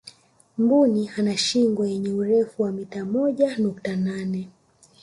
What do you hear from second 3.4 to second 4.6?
nukta nane